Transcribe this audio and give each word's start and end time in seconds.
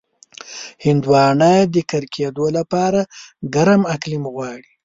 هندوانه 0.85 1.51
د 1.73 1.75
کر 1.89 2.03
کېدو 2.13 2.45
لپاره 2.57 3.01
ګرم 3.55 3.81
اقلیم 3.95 4.23
غواړي. 4.33 4.69